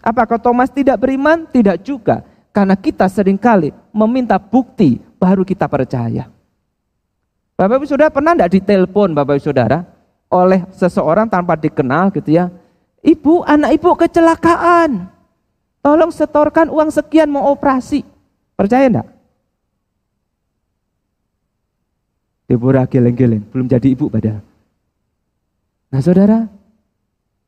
[0.00, 1.44] Apakah Thomas tidak beriman?
[1.48, 2.24] Tidak juga.
[2.54, 6.30] Karena kita sering kali meminta bukti baru kita percaya.
[7.58, 9.82] Bapak Ibu Saudara pernah enggak ditelepon Bapak Ibu Saudara
[10.30, 12.54] oleh seseorang tanpa dikenal gitu ya.
[13.02, 15.10] Ibu, anak ibu kecelakaan.
[15.82, 18.06] Tolong setorkan uang sekian mau operasi.
[18.54, 19.08] Percaya enggak?
[22.46, 24.40] Deborah geleng-geleng, belum jadi ibu padahal.
[25.90, 26.46] Nah saudara,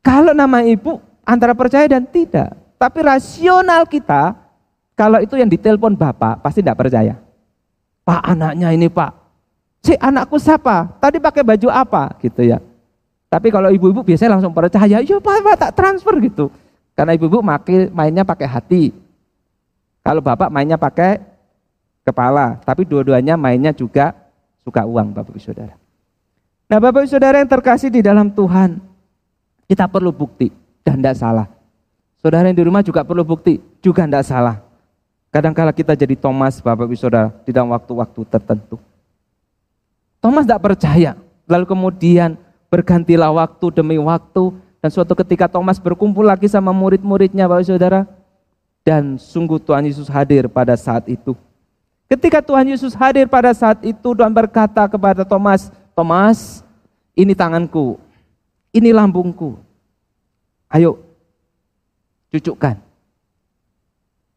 [0.03, 2.55] kalau nama ibu antara percaya dan tidak.
[2.77, 4.46] Tapi rasional kita,
[4.97, 7.21] kalau itu yang ditelepon bapak, pasti tidak percaya.
[8.01, 9.13] Pak anaknya ini pak,
[9.85, 10.97] si anakku siapa?
[10.97, 12.17] Tadi pakai baju apa?
[12.17, 12.57] Gitu ya.
[13.29, 16.49] Tapi kalau ibu-ibu biasanya langsung percaya, ya pak, pak tak transfer gitu.
[16.97, 17.45] Karena ibu-ibu
[17.93, 18.83] mainnya pakai hati.
[20.01, 21.21] Kalau bapak mainnya pakai
[22.01, 24.15] kepala, tapi dua-duanya mainnya juga
[24.63, 25.75] suka uang Bapak Ibu Saudara.
[26.71, 28.79] Nah Bapak Ibu Saudara yang terkasih di dalam Tuhan,
[29.67, 30.47] kita perlu bukti
[30.87, 31.47] dan tidak salah.
[32.23, 34.66] Saudara yang di rumah juga perlu bukti, juga tidak salah.
[35.37, 38.81] Kadang-kala kita jadi Thomas Bapak Ibu Saudara di dalam waktu-waktu tertentu.
[40.17, 41.13] Thomas tidak percaya,
[41.45, 42.41] lalu kemudian
[42.73, 44.49] bergantilah waktu demi waktu,
[44.81, 48.09] dan suatu ketika Thomas berkumpul lagi sama murid-muridnya Bapak Saudara,
[48.81, 51.37] dan sungguh Tuhan Yesus hadir pada saat itu.
[52.09, 56.65] Ketika Tuhan Yesus hadir pada saat itu, Tuhan berkata kepada Thomas, Thomas,
[57.13, 58.01] ini tanganku,
[58.73, 59.53] ini lambungku.
[60.65, 60.97] Ayo,
[62.33, 62.86] cucukkan.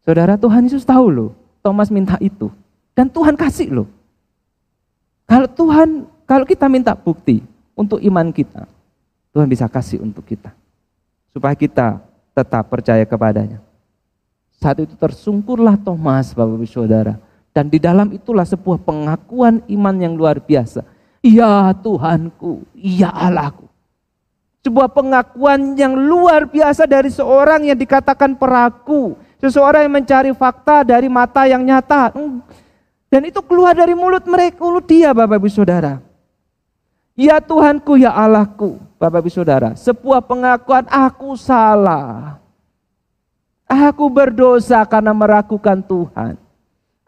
[0.05, 2.49] Saudara, Tuhan Yesus tahu loh, Thomas minta itu.
[2.97, 3.89] Dan Tuhan kasih loh.
[5.29, 5.89] Kalau Tuhan,
[6.27, 7.45] kalau kita minta bukti
[7.79, 8.67] untuk iman kita,
[9.31, 10.51] Tuhan bisa kasih untuk kita.
[11.31, 12.03] Supaya kita
[12.35, 13.63] tetap percaya kepadanya.
[14.61, 17.17] Saat itu tersungkurlah Thomas, Bapak Ibu Saudara.
[17.51, 20.85] Dan di dalam itulah sebuah pengakuan iman yang luar biasa.
[21.25, 23.67] Ya Tuhanku, ya Allahku.
[24.61, 29.17] Sebuah pengakuan yang luar biasa dari seorang yang dikatakan peraku.
[29.41, 32.13] Seseorang yang mencari fakta dari mata yang nyata.
[32.13, 32.45] Hmm.
[33.11, 35.99] Dan itu keluar dari mulut mereka, mulut dia Bapak Ibu Saudara.
[37.19, 39.75] Ya Tuhanku, ya Allahku, Bapak Ibu Saudara.
[39.75, 42.39] Sebuah pengakuan aku salah.
[43.67, 46.39] Aku berdosa karena meragukan Tuhan.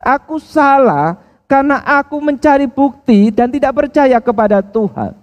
[0.03, 5.15] Aku salah karena aku mencari bukti dan tidak percaya kepada Tuhan.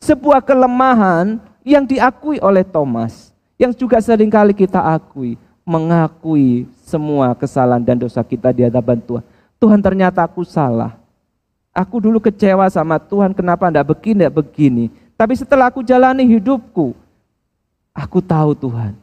[0.00, 7.80] Sebuah kelemahan yang diakui oleh Thomas, yang juga sering kali kita akui, mengakui semua kesalahan
[7.80, 9.24] dan dosa kita di hadapan Tuhan.
[9.56, 11.00] Tuhan ternyata aku salah.
[11.74, 14.84] Aku dulu kecewa sama Tuhan, kenapa tidak begini, tidak begini.
[15.18, 16.94] Tapi setelah aku jalani hidupku,
[17.90, 18.94] aku tahu Tuhan,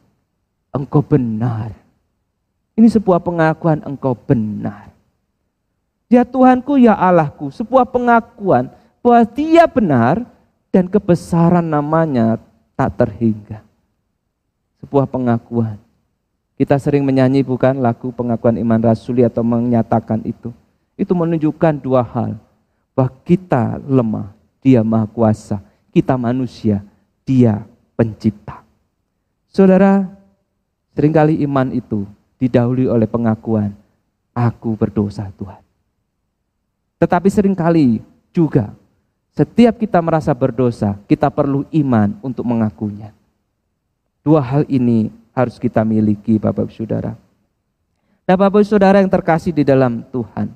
[0.72, 1.76] engkau benar.
[2.80, 4.88] Ini sebuah pengakuan engkau benar.
[6.08, 8.72] Ya Tuhanku, ya Allahku, sebuah pengakuan
[9.04, 10.24] bahwa dia benar
[10.72, 12.40] dan kebesaran namanya
[12.80, 13.60] tak terhingga.
[14.80, 15.76] Sebuah pengakuan.
[16.62, 20.54] Kita sering menyanyi bukan lagu pengakuan iman rasuli atau menyatakan itu.
[20.94, 22.38] Itu menunjukkan dua hal.
[22.94, 24.30] Bahwa kita lemah,
[24.62, 25.58] dia maha kuasa.
[25.90, 26.86] Kita manusia,
[27.26, 27.66] dia
[27.98, 28.62] pencipta.
[29.50, 30.06] Saudara,
[30.94, 32.06] sering kali iman itu
[32.38, 33.74] didahului oleh pengakuan,
[34.30, 35.66] aku berdosa Tuhan.
[37.02, 38.70] Tetapi sering kali juga
[39.34, 43.10] setiap kita merasa berdosa, kita perlu iman untuk mengakunya.
[44.22, 47.16] Dua hal ini harus kita miliki Bapak Ibu Saudara.
[48.28, 50.52] Nah Bapak Ibu Saudara yang terkasih di dalam Tuhan.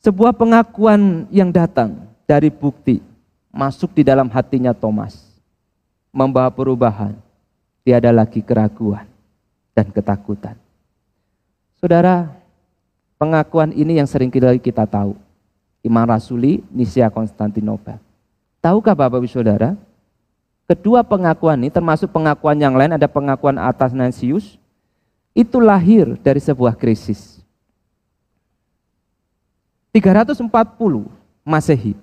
[0.00, 3.04] Sebuah pengakuan yang datang dari bukti
[3.52, 5.18] masuk di dalam hatinya Thomas,
[6.14, 7.14] membawa perubahan.
[7.80, 9.08] Tiada lagi keraguan
[9.72, 10.52] dan ketakutan.
[11.80, 12.28] Saudara,
[13.16, 15.16] pengakuan ini yang sering kita tahu.
[15.80, 17.96] Imam Rasuli, Nisia Konstantinopel.
[18.60, 19.80] Tahukah Bapak Ibu Saudara?
[20.70, 24.54] Kedua pengakuan ini termasuk pengakuan yang lain ada pengakuan atas Nansius
[25.34, 27.42] itu lahir dari sebuah krisis.
[29.90, 30.46] 340
[31.42, 31.98] Masehi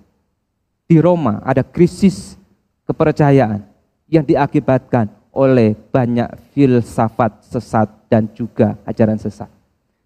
[0.83, 2.35] di Roma ada krisis
[2.83, 3.63] kepercayaan
[4.11, 9.47] yang diakibatkan oleh banyak filsafat sesat dan juga ajaran sesat.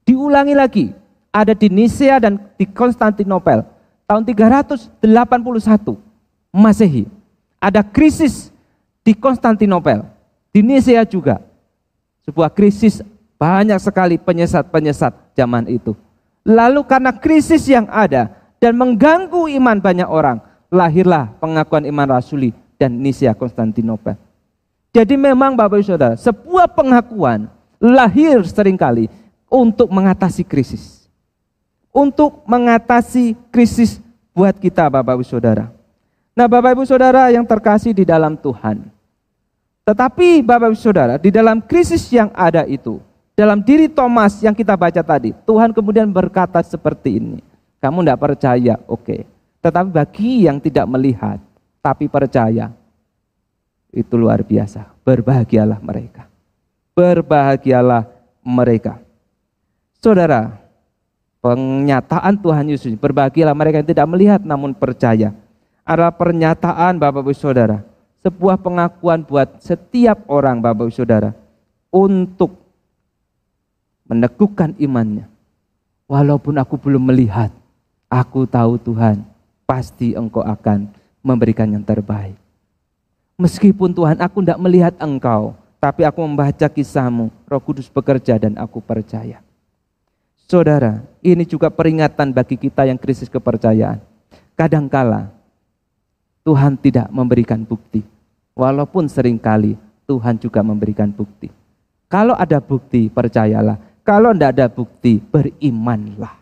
[0.06, 0.94] Diulangi lagi,
[1.34, 3.66] ada di Nisea dan di Konstantinopel
[4.06, 5.02] tahun 381
[6.54, 7.10] Masehi.
[7.58, 8.51] Ada krisis
[9.02, 10.06] di Konstantinopel,
[10.54, 11.42] di Nisea juga.
[12.26, 13.02] Sebuah krisis
[13.42, 15.98] banyak sekali penyesat-penyesat zaman itu.
[16.46, 18.30] Lalu karena krisis yang ada
[18.62, 20.38] dan mengganggu iman banyak orang,
[20.70, 24.18] lahirlah pengakuan iman rasuli dan Nisia Konstantinopel.
[24.92, 27.48] Jadi memang Bapak Ibu Saudara, sebuah pengakuan
[27.80, 29.08] lahir sering kali
[29.48, 31.08] untuk mengatasi krisis.
[31.90, 34.04] Untuk mengatasi krisis
[34.36, 35.72] buat kita Bapak Ibu Saudara.
[36.36, 38.91] Nah Bapak Ibu Saudara yang terkasih di dalam Tuhan.
[39.82, 43.02] Tetapi Bapak Ibu Saudara, di dalam krisis yang ada itu,
[43.34, 47.40] dalam diri Thomas yang kita baca tadi, Tuhan kemudian berkata seperti ini.
[47.82, 49.02] Kamu tidak percaya, oke.
[49.02, 49.22] Okay.
[49.62, 51.42] Tetapi bagi yang tidak melihat,
[51.82, 52.70] tapi percaya,
[53.90, 54.86] itu luar biasa.
[55.02, 56.30] Berbahagialah mereka.
[56.94, 58.06] Berbahagialah
[58.46, 59.02] mereka.
[59.98, 60.62] Saudara,
[61.42, 65.34] pernyataan Tuhan Yesus, berbahagialah mereka yang tidak melihat namun percaya.
[65.82, 67.91] Adalah pernyataan Bapak Ibu Saudara.
[68.22, 71.34] Sebuah pengakuan buat setiap orang Bapak Ibu Saudara.
[71.92, 72.62] Untuk
[74.12, 75.32] meneguhkan imannya.
[76.12, 77.56] Walaupun aku belum melihat,
[78.12, 79.24] aku tahu Tuhan,
[79.64, 80.92] pasti engkau akan
[81.24, 82.36] memberikan yang terbaik.
[83.40, 88.84] Meskipun Tuhan aku tidak melihat engkau, tapi aku membaca kisahmu, roh kudus bekerja dan aku
[88.84, 89.40] percaya.
[90.52, 94.04] Saudara, ini juga peringatan bagi kita yang krisis kepercayaan.
[94.60, 95.32] Kadangkala
[96.44, 98.04] Tuhan tidak memberikan bukti.
[98.56, 101.48] Walaupun sering kali Tuhan juga memberikan bukti.
[102.12, 103.80] Kalau ada bukti, percayalah.
[104.04, 106.36] Kalau tidak ada bukti, berimanlah.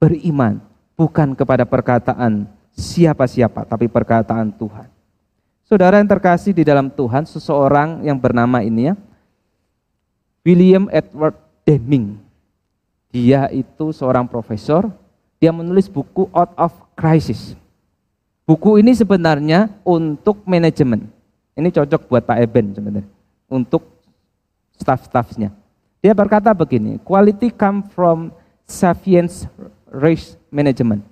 [0.00, 0.64] Beriman
[0.96, 4.88] bukan kepada perkataan siapa-siapa, tapi perkataan Tuhan.
[5.68, 8.94] Saudara yang terkasih di dalam Tuhan, seseorang yang bernama ini ya,
[10.40, 11.36] William Edward
[11.68, 12.16] Deming.
[13.12, 14.88] Dia itu seorang profesor,
[15.36, 17.52] dia menulis buku Out of Crisis.
[18.48, 21.04] Buku ini sebenarnya untuk manajemen.
[21.52, 23.04] Ini cocok buat Pak Eben sebenarnya.
[23.44, 23.84] Untuk
[24.80, 25.52] staff-staffnya.
[26.00, 28.32] Dia berkata begini, quality come from
[28.64, 29.44] sufficient
[29.92, 31.04] risk management.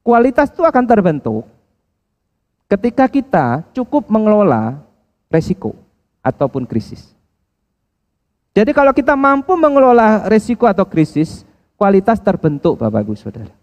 [0.00, 1.44] Kualitas itu akan terbentuk
[2.64, 4.80] ketika kita cukup mengelola
[5.28, 5.76] resiko
[6.24, 7.12] ataupun krisis.
[8.56, 11.44] Jadi kalau kita mampu mengelola resiko atau krisis,
[11.76, 13.59] kualitas terbentuk Bapak Ibu Saudara.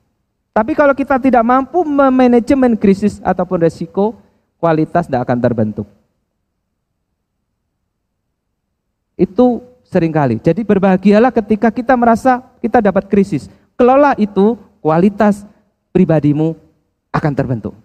[0.58, 4.18] Tapi kalau kita tidak mampu memanajemen krisis ataupun resiko,
[4.58, 5.86] kualitas tidak akan terbentuk.
[9.14, 10.41] Itu sering kali.
[10.41, 13.53] Jadi berbahagialah ketika kita merasa kita dapat krisis.
[13.78, 15.45] Kelola itu, kualitas
[15.93, 16.58] pribadimu
[17.14, 17.78] akan terbentuk.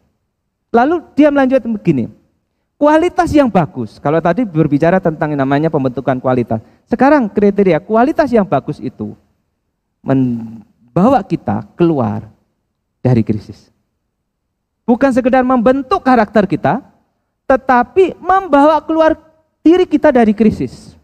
[0.72, 2.08] Lalu dia melanjutkan begini,
[2.80, 4.00] kualitas yang bagus.
[4.00, 6.64] Kalau tadi berbicara tentang namanya pembentukan kualitas.
[6.88, 9.12] Sekarang kriteria kualitas yang bagus itu
[10.00, 12.32] membawa kita keluar
[13.02, 13.68] dari krisis.
[14.86, 16.80] Bukan sekedar membentuk karakter kita,
[17.44, 19.18] tetapi membawa keluar
[19.60, 20.94] diri kita dari krisis.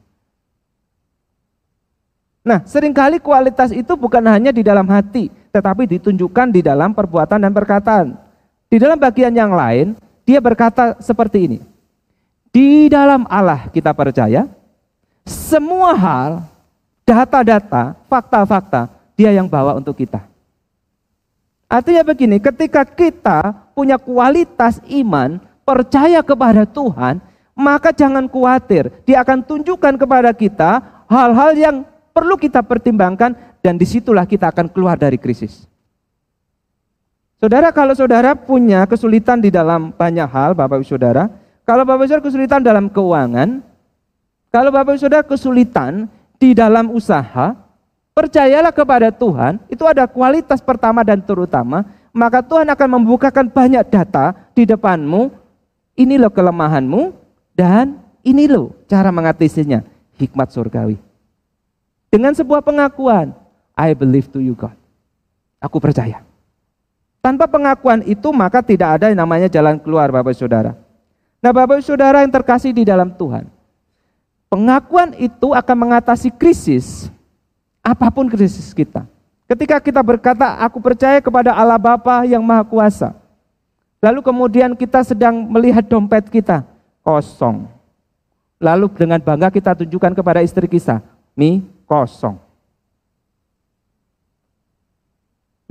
[2.46, 7.44] Nah, sering kali kualitas itu bukan hanya di dalam hati, tetapi ditunjukkan di dalam perbuatan
[7.44, 8.16] dan perkataan.
[8.68, 9.92] Di dalam bagian yang lain,
[10.24, 11.58] dia berkata seperti ini.
[12.48, 14.48] Di dalam Allah kita percaya,
[15.24, 16.44] semua hal,
[17.04, 20.27] data-data, fakta-fakta, dia yang bawa untuk kita.
[21.68, 25.36] Artinya begini, ketika kita punya kualitas iman,
[25.68, 27.20] percaya kepada Tuhan,
[27.52, 28.88] maka jangan khawatir.
[29.04, 30.80] Dia akan tunjukkan kepada kita
[31.12, 31.76] hal-hal yang
[32.16, 35.68] perlu kita pertimbangkan dan di situlah kita akan keluar dari krisis.
[37.38, 41.30] Saudara, kalau saudara punya kesulitan di dalam banyak hal, Bapak Ibu Saudara,
[41.68, 43.60] kalau Bapak Ibu Saudara kesulitan dalam keuangan,
[44.48, 46.08] kalau Bapak Ibu Saudara kesulitan
[46.40, 47.54] di dalam usaha,
[48.18, 54.34] percayalah kepada Tuhan, itu ada kualitas pertama dan terutama, maka Tuhan akan membukakan banyak data
[54.58, 55.30] di depanmu,
[55.94, 57.14] ini loh kelemahanmu,
[57.54, 59.86] dan ini loh cara mengatasinya,
[60.18, 60.98] hikmat surgawi.
[62.10, 63.30] Dengan sebuah pengakuan,
[63.78, 64.74] I believe to you God.
[65.62, 66.26] Aku percaya.
[67.22, 70.74] Tanpa pengakuan itu maka tidak ada yang namanya jalan keluar Bapak Saudara.
[71.38, 73.46] Nah Bapak Saudara yang terkasih di dalam Tuhan.
[74.48, 77.12] Pengakuan itu akan mengatasi krisis,
[77.88, 79.08] apa pun krisis kita.
[79.48, 83.16] Ketika kita berkata, aku percaya kepada Allah Bapa yang Maha Kuasa.
[83.98, 86.68] Lalu kemudian kita sedang melihat dompet kita,
[87.00, 87.64] kosong.
[88.60, 91.00] Lalu dengan bangga kita tunjukkan kepada istri kita,
[91.32, 92.36] Mi, kosong.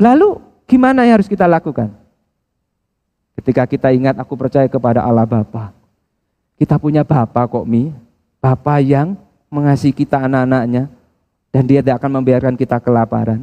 [0.01, 1.93] Lalu gimana yang harus kita lakukan?
[3.37, 5.69] Ketika kita ingat aku percaya kepada Allah Bapa.
[6.57, 7.93] Kita punya Bapa kok Mi,
[8.41, 9.13] Bapa yang
[9.53, 10.96] mengasihi kita anak-anaknya
[11.57, 13.41] dan dia tidak akan membiarkan kita kelaparan.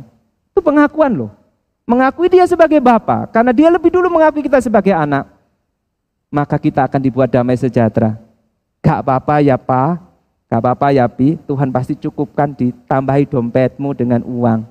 [0.54, 1.34] Itu pengakuan loh.
[1.82, 5.26] Mengakui dia sebagai Bapa karena dia lebih dulu mengakui kita sebagai anak.
[6.30, 8.14] Maka kita akan dibuat damai sejahtera.
[8.78, 9.98] Gak apa-apa ya Pak,
[10.46, 14.62] Gak apa-apa ya Pi, Tuhan pasti cukupkan ditambahi dompetmu dengan uang.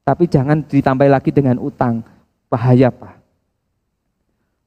[0.00, 2.00] Tapi jangan ditambah lagi dengan utang.
[2.48, 3.20] Bahaya Pak.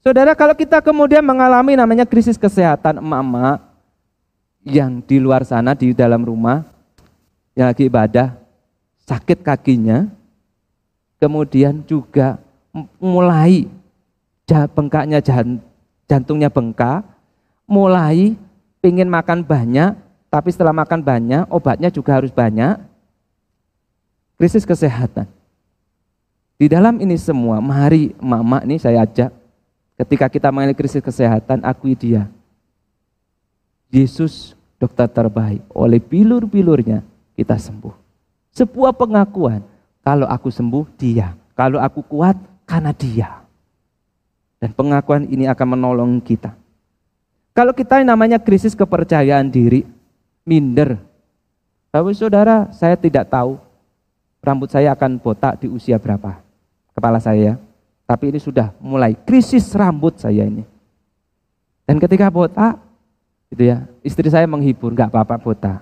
[0.06, 3.66] Saudara kalau kita kemudian mengalami namanya krisis kesehatan emak-emak
[4.62, 6.74] yang di luar sana di dalam rumah
[7.56, 8.36] yang lagi ibadah
[9.08, 10.12] sakit kakinya
[11.18, 12.38] kemudian juga
[12.99, 13.66] mulai
[14.45, 15.24] bengkaknya
[16.06, 17.01] jantungnya bengkak
[17.66, 18.38] mulai
[18.86, 22.76] ingin makan banyak tapi setelah makan banyak, obatnya juga harus banyak.
[24.36, 25.32] Krisis kesehatan.
[26.60, 29.32] Di dalam ini semua, mari mama ini saya ajak,
[29.95, 32.28] ketika kita mengalami krisis kesehatan, akui dia.
[33.88, 36.99] Yesus dokter terbaik, oleh bilur-bilurnya
[37.36, 37.93] kita sembuh.
[38.55, 39.61] Sebuah pengakuan,
[40.01, 43.43] kalau aku sembuh dia, kalau aku kuat karena dia.
[44.57, 46.55] Dan pengakuan ini akan menolong kita.
[47.55, 49.83] Kalau kita yang namanya krisis kepercayaan diri,
[50.47, 50.99] minder.
[51.91, 53.59] Tapi saudara, saya tidak tahu
[54.43, 56.39] rambut saya akan botak di usia berapa
[56.95, 57.59] kepala saya.
[58.05, 60.61] Tapi ini sudah mulai krisis rambut saya ini.
[61.86, 62.77] Dan ketika botak,
[63.49, 65.79] gitu ya, istri saya menghibur, nggak apa-apa botak.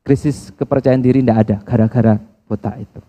[0.00, 2.14] Krisis kepercayaan diri tidak ada gara-gara
[2.48, 3.00] botak itu.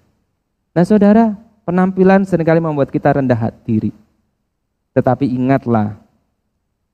[0.75, 3.95] Nah saudara, penampilan sering kali membuat kita rendah hati.
[4.91, 5.95] Tetapi ingatlah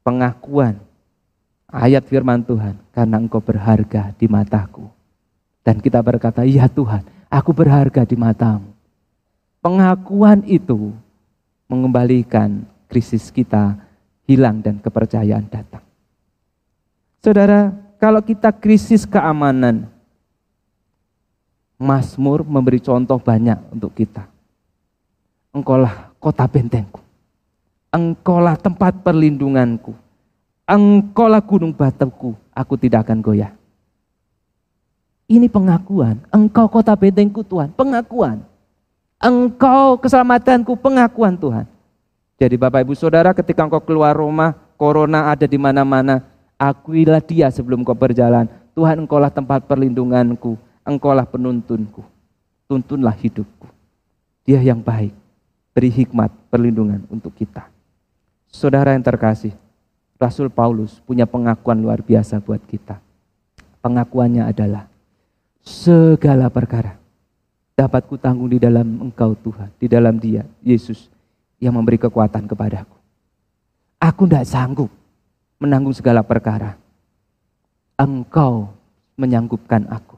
[0.05, 0.77] pengakuan
[1.67, 4.87] ayat firman Tuhan, karena engkau berharga di mataku.
[5.65, 8.71] Dan kita berkata, iya Tuhan, aku berharga di matamu.
[9.59, 10.95] Pengakuan itu
[11.67, 13.75] mengembalikan krisis kita
[14.23, 15.83] hilang dan kepercayaan datang.
[17.19, 19.89] Saudara, kalau kita krisis keamanan,
[21.77, 24.25] Mazmur memberi contoh banyak untuk kita.
[25.53, 27.01] Engkaulah kota bentengku.
[27.93, 29.93] Engkaulah tempat perlindunganku.
[30.65, 33.53] Engkaulah gunung batuku, aku tidak akan goyah.
[35.27, 38.43] Ini pengakuan, engkau kota bentengku Tuhan, pengakuan.
[39.17, 41.65] Engkau keselamatanku, pengakuan Tuhan.
[42.37, 46.21] Jadi Bapak Ibu Saudara ketika engkau keluar rumah, corona ada di mana-mana,
[46.57, 48.49] akuilah dia sebelum kau berjalan.
[48.73, 52.05] Tuhan engkaulah tempat perlindunganku, engkaulah penuntunku.
[52.67, 53.65] Tuntunlah hidupku.
[54.43, 55.15] Dia yang baik,
[55.71, 57.69] beri hikmat, perlindungan untuk kita.
[58.51, 59.55] Saudara yang terkasih,
[60.17, 62.99] Rasul Paulus punya pengakuan luar biasa buat kita.
[63.81, 64.89] Pengakuannya adalah
[65.61, 66.97] segala perkara
[67.77, 71.07] dapat kutanggung di dalam engkau Tuhan, di dalam dia, Yesus,
[71.61, 72.97] yang memberi kekuatan kepadaku.
[74.01, 74.89] Aku tidak sanggup
[75.57, 76.77] menanggung segala perkara.
[77.97, 78.69] Engkau
[79.17, 80.17] menyanggupkan aku.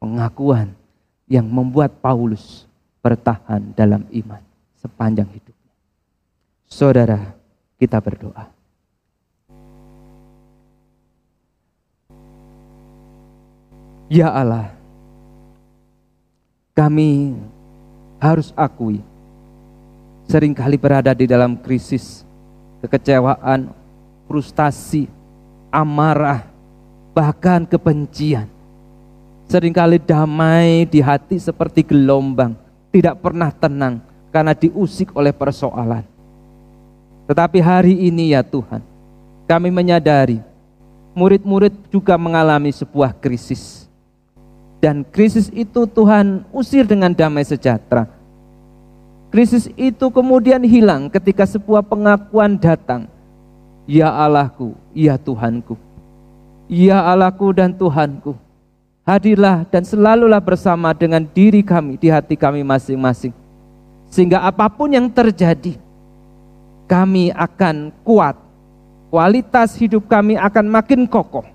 [0.00, 0.72] Pengakuan
[1.28, 2.64] yang membuat Paulus
[3.00, 4.42] bertahan dalam iman
[4.80, 5.74] sepanjang hidupnya.
[6.66, 7.36] Saudara,
[7.76, 8.50] kita berdoa.
[14.06, 14.70] Ya Allah,
[16.78, 17.34] kami
[18.22, 19.02] harus akui
[20.30, 22.22] sering kali berada di dalam krisis,
[22.82, 23.70] kekecewaan,
[24.26, 25.08] frustasi,
[25.72, 26.46] amarah,
[27.16, 28.50] bahkan kebencian.
[29.46, 32.58] Seringkali damai di hati seperti gelombang,
[32.90, 34.02] tidak pernah tenang
[34.34, 36.02] karena diusik oleh persoalan.
[37.30, 38.82] Tetapi hari ini ya Tuhan,
[39.46, 40.42] kami menyadari
[41.14, 43.86] murid-murid juga mengalami sebuah krisis
[44.86, 48.06] dan krisis itu Tuhan usir dengan damai sejahtera.
[49.32, 53.10] Krisis itu kemudian hilang ketika sebuah pengakuan datang.
[53.86, 55.78] Ya Allahku, ya Tuhanku.
[56.66, 58.34] Ya Allahku dan Tuhanku.
[59.06, 63.30] Hadirlah dan selalulah bersama dengan diri kami di hati kami masing-masing.
[64.10, 65.78] Sehingga apa pun yang terjadi,
[66.90, 68.34] kami akan kuat.
[69.06, 71.46] Kualitas hidup kami akan makin kokoh.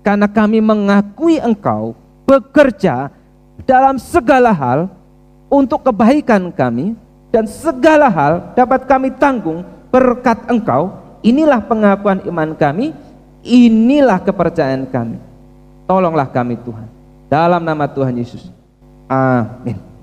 [0.00, 1.92] Karena kami mengakui engkau
[2.24, 3.12] bekerja
[3.68, 4.88] dalam segala hal
[5.52, 6.96] untuk kebaikan kami
[7.28, 9.60] dan segala hal dapat kami tanggung
[9.92, 12.92] berkat engkau inilah pengakuan iman kami
[13.40, 15.16] inilah kepercayaan kami.
[15.88, 16.88] Tolonglah kami Tuhan.
[17.32, 18.52] Dalam nama Tuhan Yesus.
[19.08, 19.93] Amin